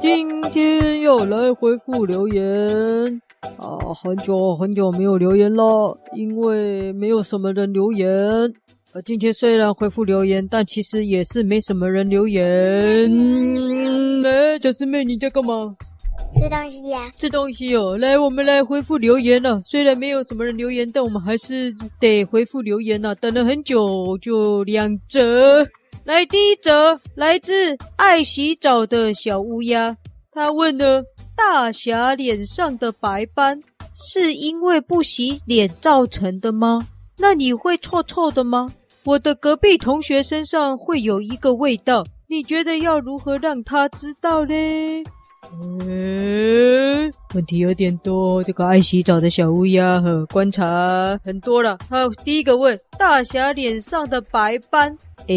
[0.00, 2.42] 今天要来回复留言
[3.58, 8.08] 啊，很久很久没有留言了，因为没有什么人留言。
[8.92, 13.10] 啊，今天虽然回复留言，但其实也是没什么人留言。
[14.22, 15.76] 来，小师妹，你在干嘛？
[16.32, 17.98] 吃东西呀、啊，吃东西哦。
[17.98, 19.60] 来，我们来回复留言了。
[19.62, 23.14] 虽然没有什么人留言，但我们还是得回复留言呐。
[23.16, 25.66] 等了很久，就两则。
[26.06, 29.96] 来，第一则来自爱洗澡的小乌鸦，
[30.30, 31.02] 他问了：
[31.34, 33.60] 大侠脸上的白斑
[33.92, 36.86] 是因为不洗脸造成的吗？
[37.18, 38.68] 那你会臭臭的吗？
[39.04, 45.02] 我的隔壁同学身上会有一个味道，你觉得要如何让他知道嘞？
[45.60, 48.44] 嗯，问题有点多。
[48.44, 51.76] 这个爱洗澡的小乌鸦呵观察很多了。
[51.88, 54.96] 他，第一个问大侠脸上的白斑。
[55.26, 55.36] 哎，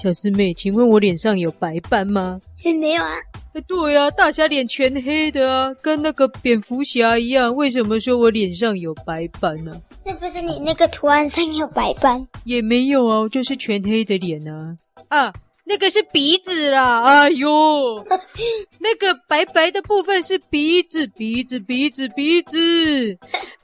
[0.00, 2.40] 小师妹，请问我脸上有白斑吗？
[2.80, 3.10] 没有啊。
[3.52, 7.54] 哎，对呀，大侠脸全黑的啊，跟那个蝙蝠侠一样。
[7.54, 9.78] 为什么说我脸上有白斑呢？
[10.06, 12.26] 那不是你那个图案上有白斑？
[12.44, 14.76] 也没有啊，就是全黑的脸啊。
[15.08, 15.32] 啊。
[15.66, 18.04] 那个是鼻子啦，哎呦，
[18.80, 22.58] 那个白白的部分是鼻子，鼻子，鼻子，鼻子，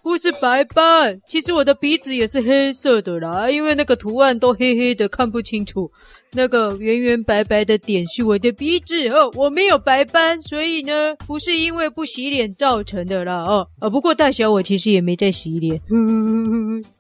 [0.05, 1.21] 不是白斑。
[1.27, 5.91] 其实我的鼻子也是黑色的啦，因为那个图案都黑黑的，看不清楚。
[6.37, 13.67] 那个圆圆白白的点是我的鼻子哦，我没有白斑，所以呢，不是因为不洗脸造成的啦哦。
[13.81, 15.81] 啊，不过大小我其实也没在洗脸。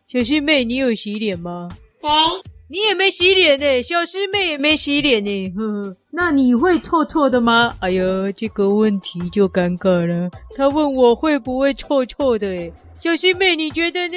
[0.09, 1.69] 小师妹，你有洗脸吗？
[2.03, 2.09] 没。
[2.69, 5.53] 你也没洗脸呢，小师妹也没洗脸呢，
[6.11, 7.73] 那你会臭臭的吗？
[7.79, 10.29] 哎呦，这个问题就尴尬了。
[10.57, 14.17] 他问我会不会臭臭的，哎，小师妹你觉得呢？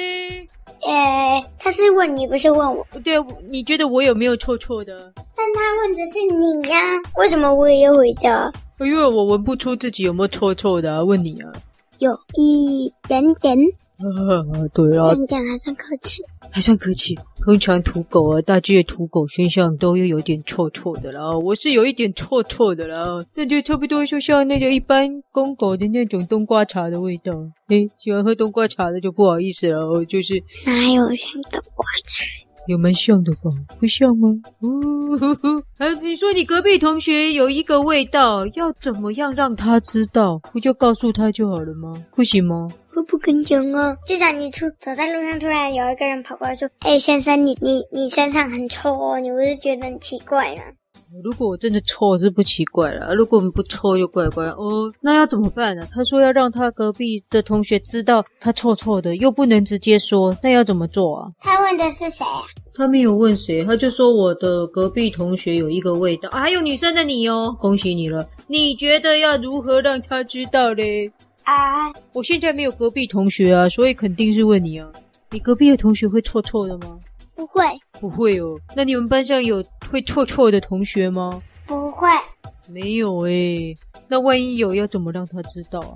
[0.82, 2.86] 呃，他是问你，不是问我。
[3.04, 3.14] 对，
[3.48, 5.12] 你觉得我有没有臭臭的？
[5.36, 6.78] 但他问的是你呀，
[7.16, 8.52] 为什么我也要回答？
[8.78, 11.52] 因为我闻不出自己有没有臭臭的啊，问你啊。
[11.98, 13.58] 有一点点。
[14.00, 15.04] 啊， 对啊。
[15.28, 16.22] 这样还算客气。
[16.50, 17.16] 还算客气。
[17.44, 21.36] 通常土狗啊，大只的土狗身上都有有点臭臭的啦。
[21.38, 27.32] 我是有一点臭臭的啦，那就差不多就像那个一般公狗的那种冬瓜茶的味道。
[27.68, 30.34] 诶，喜欢喝冬瓜茶的就不好意思了，就是
[30.66, 32.24] 哪有像冬瓜茶？
[32.66, 33.50] 有蛮像的吧？
[33.80, 34.28] 不像吗？
[34.62, 35.48] 呜呼呼！
[35.78, 40.38] 啊， 你说你隔壁同学有一个味道，要怎么样让他知道？
[40.52, 41.90] 不就告诉他就好了吗？
[42.14, 42.68] 不行吗？
[42.96, 43.96] 我不跟讲啊！
[44.06, 50.62] 就像你出走在路上，突然有一个人跑过来说：“哎，先生，你你你身上很臭哦，你不是觉得很奇怪吗？”
[51.24, 54.92] 如果我真的臭是不奇怪了，如果我们不臭就怪怪哦。
[55.00, 55.84] 那要怎么办呢？
[55.92, 61.26] 他说要让他隔壁的同学知道他臭臭的，又不能直接说，那要怎么做啊？
[61.40, 62.42] 他问的是谁啊？
[62.74, 68.28] 他没有问谁，他就说我的隔壁同学有一个味道啊，还有女生的你哦，恭喜你了。
[68.46, 71.10] 你觉得要如何让他知道嘞？
[71.44, 71.90] 啊！
[72.12, 74.88] 我现在没有隔壁同学啊，所以肯定是问你啊。
[75.30, 76.98] 你隔壁的同学会错错的吗？
[77.34, 77.64] 不会，
[78.00, 78.58] 不会哦。
[78.74, 81.42] 那你们班上有会错错的同学吗？
[81.66, 82.08] 不会，
[82.68, 83.76] 没有诶。
[84.08, 85.94] 那万一有，要怎么让他知道啊？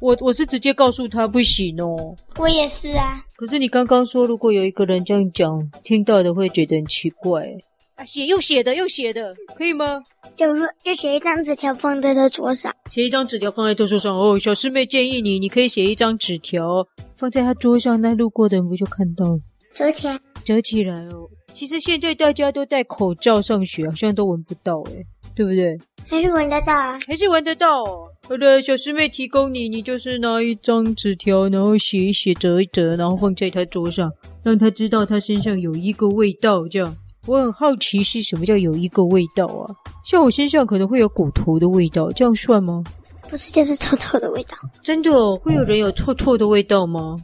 [0.00, 2.14] 我我是直接告诉他不行哦。
[2.36, 3.20] 我也是啊。
[3.36, 7.56] 可是你刚刚说，如果有一个人这样讲，听到的会觉得很奇怪。
[7.96, 10.02] 啊，写又写的又写的，可以吗？
[10.36, 10.46] 就
[10.82, 12.74] 就写一张纸条放在他桌上。
[12.90, 19.38] 写一张纸条放在他桌上哦，小师妹建议你，你可以写一张纸条放在他桌上，那路过的人不就看到了？
[19.72, 21.28] 折起来，折起来哦。
[21.52, 25.06] 其实现在大家都戴口罩上学，好像都闻不到诶，
[25.36, 25.78] 对不对？
[26.08, 26.98] 还是闻得到啊？
[27.06, 28.08] 还是闻得到哦。
[28.28, 34.10] 好的，小师妹提供你，你就是拿一张纸条，然后写一写，折一折，然后放在他桌上，
[34.42, 36.96] 让他知道他身上有一个味道，这样。
[37.26, 39.74] 我很好奇是什么叫有一个味道啊？
[40.04, 42.84] 像我身上可能会有骨头的味道，这样算吗？
[43.30, 44.56] 不是，就是臭臭的味道。
[44.82, 47.16] 真的哦，会有人有臭臭的味道吗？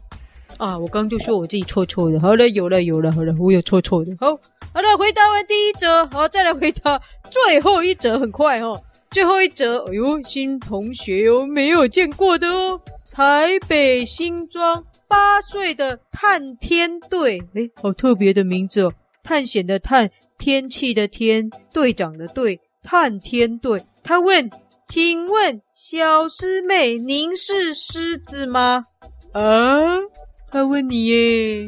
[0.56, 2.19] 啊，我刚刚就说我自己臭臭的。
[2.19, 4.12] 好了，有了，有了，好了，我有臭臭的。
[4.19, 4.28] 好，
[4.72, 7.00] 好了，回答完第一则，好，再来回答
[7.31, 8.80] 最后一则，很快哦。
[9.10, 12.80] 最后一则，哎呦，新同学哟，没有见过的哦。
[13.13, 18.92] 台北新庄八岁的探天队，哎，好特别的名字哦。
[19.30, 23.80] 探险的探，天气的天，队长的队，探天队。
[24.03, 24.50] 他问
[24.91, 28.84] ：“请问小师妹，您是狮子吗？”
[29.32, 29.78] 啊，
[30.50, 31.65] 他问你耶。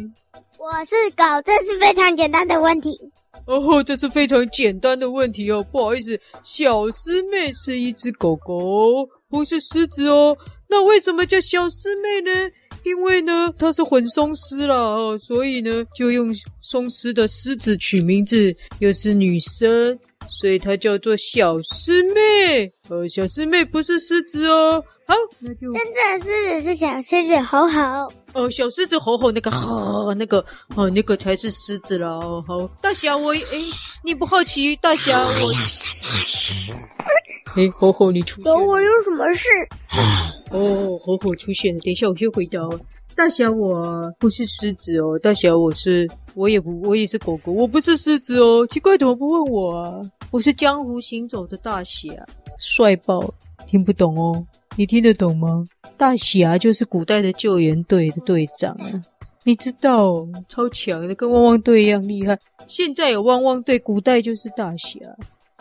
[0.59, 2.99] 我是狗，这是非常简单的问题。
[3.47, 5.65] 哦，这是非常简单的问题哦。
[5.71, 10.37] 不好意思，小师妹是一只狗狗，不是狮子哦。
[10.69, 12.51] 那为什么叫小师妹呢？
[12.85, 19.99] 因为呢，它是混松狮啦，哦，所以呢，就用松狮的狮子取名字，又是女生，
[20.29, 22.73] 所以她叫做小狮妹。
[22.89, 24.83] 呃，小狮妹不是狮子哦。
[25.07, 28.13] 好，那就真正的狮子是小狮子吼吼。
[28.35, 30.45] 哦，小狮子吼吼那个吼，那个
[30.75, 32.09] 哦，那个才是狮子啦。
[32.09, 33.41] 哦，好，大侠我哎，
[34.05, 36.73] 你不好奇大侠我有什么事？
[37.55, 38.59] 哎，吼吼你出现了。
[38.59, 39.49] 有我有什么事？
[40.51, 41.81] 哦，火火出现了。
[41.81, 42.61] 等一下我先回答。
[43.15, 48.67] 大侠我不是狮子哦，大侠我是我也不我也是狗狗，我不是狮子哦。
[48.67, 50.01] 奇怪，怎么不问我啊？
[50.31, 52.11] 我是江湖行走的大侠，
[52.59, 53.23] 帅爆，
[53.67, 54.47] 听不懂哦。
[54.77, 55.63] 你听得懂吗？
[55.99, 58.89] 大侠就是古代的救援队的队长啊，
[59.45, 62.39] 你知道，超强的，跟汪汪队一样厉害。
[62.67, 64.99] 现在有汪汪队，古代就是大侠，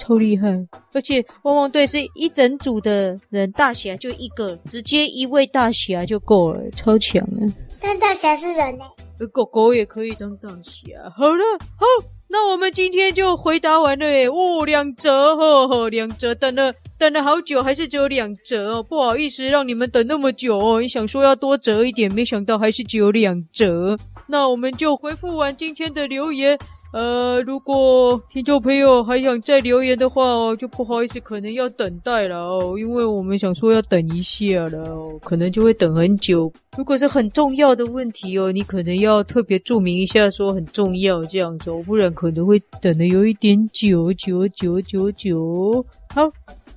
[0.02, 0.48] 超厉害。
[0.94, 7.54] 而且汪汪队是一整组的人，大侠就一个，直接一位大侠就够了，超强了。
[7.80, 8.86] 但大侠是人呢？
[9.32, 10.98] 狗狗也可以当大侠。
[11.16, 11.44] 好了，
[11.78, 11.86] 好，
[12.28, 14.28] 那我们今天就回答完了耶。
[14.28, 16.74] 哦，两折，呵呵，两折，等了。
[16.98, 20.82] 等了好久，还是只有两折哦，不好意思让你们等那么久哦。
[20.82, 23.98] 你想说要多折一点，没想到还是只有两折。
[24.28, 26.58] 那我们就回复完今天的留言。
[26.94, 36.52] 呃，如果听众朋友还想再留言的话哦，就不好意思，可能要等待了哦，因为我们想说要等一下了哦，可能就会等很久。
[36.78, 45.86] 如果是很重要的问题哦，你可能要特别注明一下，说很重要这样子哦，不然可能会等得有一点久，久，久，久，久。
[46.14, 46.28] 好。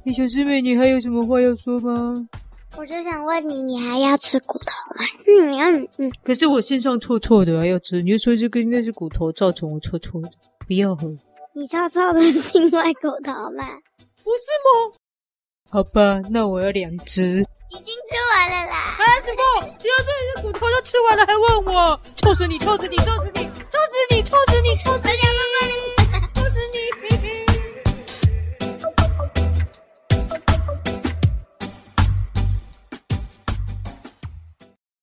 [0.06, 2.14] 你、小师妹，你还有什么话要说吗？
[2.76, 5.04] 我就想问你，你还要吃骨头吗？
[5.26, 6.12] 嗯嗯嗯。
[6.24, 8.02] 可是我身上臭臭的，还要吃？
[8.02, 10.30] 你就说这个应该是骨头造成我臭臭的，
[10.66, 11.08] 不要喝。
[11.54, 13.64] 你臭臭的是因为骨头吗？
[14.24, 14.92] 不是吗？
[15.70, 17.46] 好吧，那我要两只。
[17.70, 18.76] 已经吃完了啦。
[18.98, 19.66] 啊什么？
[19.66, 22.00] 你要这些骨头都吃完了还问我？
[22.16, 22.58] 臭死你！
[22.58, 22.96] 臭死你！
[22.98, 23.42] 臭死你！
[23.44, 24.22] 臭死你！
[24.22, 24.76] 臭死你！
[24.76, 25.16] 臭死你！
[25.16, 25.28] 臭
[25.62, 25.83] 死你！